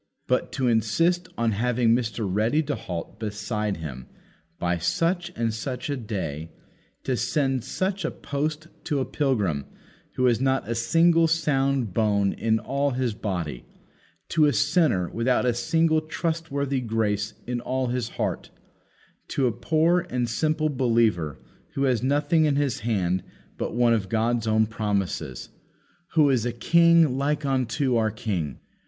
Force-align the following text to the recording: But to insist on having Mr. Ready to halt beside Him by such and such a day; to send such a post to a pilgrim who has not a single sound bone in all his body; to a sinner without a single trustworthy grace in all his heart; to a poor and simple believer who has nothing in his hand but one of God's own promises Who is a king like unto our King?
But 0.25 0.51
to 0.53 0.67
insist 0.67 1.27
on 1.37 1.51
having 1.51 1.89
Mr. 1.93 2.27
Ready 2.27 2.63
to 2.63 2.73
halt 2.73 3.19
beside 3.19 3.77
Him 3.77 4.07
by 4.57 4.79
such 4.79 5.31
and 5.35 5.53
such 5.53 5.91
a 5.91 5.95
day; 5.95 6.49
to 7.03 7.15
send 7.15 7.63
such 7.63 8.03
a 8.03 8.09
post 8.09 8.67
to 8.85 8.97
a 8.97 9.05
pilgrim 9.05 9.65
who 10.15 10.25
has 10.25 10.41
not 10.41 10.67
a 10.67 10.73
single 10.73 11.27
sound 11.27 11.93
bone 11.93 12.33
in 12.33 12.57
all 12.57 12.89
his 12.97 13.13
body; 13.13 13.63
to 14.29 14.45
a 14.45 14.53
sinner 14.53 15.07
without 15.07 15.45
a 15.45 15.53
single 15.53 16.01
trustworthy 16.01 16.81
grace 16.81 17.35
in 17.45 17.61
all 17.61 17.85
his 17.89 18.09
heart; 18.17 18.49
to 19.27 19.45
a 19.45 19.51
poor 19.51 20.07
and 20.09 20.27
simple 20.27 20.69
believer 20.69 21.37
who 21.75 21.83
has 21.83 22.01
nothing 22.01 22.45
in 22.45 22.55
his 22.55 22.79
hand 22.79 23.21
but 23.55 23.75
one 23.75 23.93
of 23.93 24.09
God's 24.09 24.47
own 24.47 24.65
promises 24.65 25.49
Who 26.13 26.31
is 26.31 26.43
a 26.43 26.51
king 26.51 27.19
like 27.19 27.45
unto 27.45 27.97
our 27.97 28.09
King? 28.09 28.57